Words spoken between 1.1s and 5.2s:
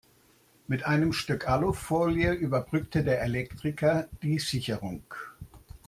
Stück Alufolie überbrückte der Elektriker die Sicherung.